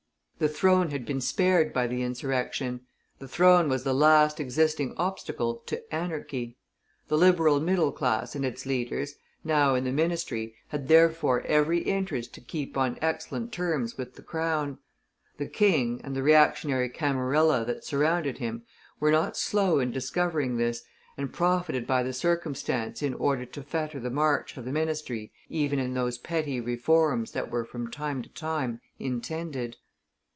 The 0.39 0.49
throne 0.49 0.89
had 0.89 1.05
been 1.05 1.21
spared 1.21 1.71
by 1.71 1.85
the 1.85 2.01
insurrection; 2.01 2.81
the 3.19 3.27
throne 3.27 3.69
was 3.69 3.83
the 3.83 3.93
last 3.93 4.39
existing 4.39 4.95
obstacle 4.97 5.57
to 5.67 5.83
"anarchy"; 5.93 6.57
the 7.09 7.15
liberal 7.15 7.59
middle 7.59 7.91
class 7.91 8.33
and 8.33 8.43
its 8.43 8.65
leaders, 8.65 9.13
now 9.43 9.75
in 9.75 9.83
the 9.83 9.91
ministry, 9.91 10.55
had 10.69 10.87
therefore 10.87 11.41
every 11.41 11.81
interest 11.83 12.33
to 12.33 12.41
keep 12.41 12.75
on 12.75 12.97
excellent 13.03 13.51
terms 13.51 13.99
with 13.99 14.15
the 14.15 14.23
crown. 14.23 14.79
The 15.37 15.45
King, 15.45 16.01
and 16.03 16.15
the 16.15 16.23
reactionary 16.23 16.89
camerilla 16.89 17.63
that 17.65 17.85
surrounded 17.85 18.39
him, 18.39 18.63
were 18.99 19.11
not 19.11 19.37
slow 19.37 19.77
in 19.77 19.91
discovering 19.91 20.57
this, 20.57 20.81
and 21.17 21.31
profited 21.31 21.85
by 21.85 22.01
the 22.01 22.13
circumstance 22.13 23.03
in 23.03 23.13
order 23.13 23.45
to 23.45 23.61
fetter 23.61 23.99
the 23.99 24.09
march 24.09 24.57
of 24.57 24.65
the 24.65 24.71
ministry 24.71 25.31
even 25.49 25.77
in 25.77 25.93
those 25.93 26.17
petty 26.17 26.59
reforms 26.59 27.33
that 27.33 27.51
were 27.51 27.63
from 27.63 27.91
time 27.91 28.23
to 28.23 28.29
time 28.29 28.81
intended. 28.97 29.77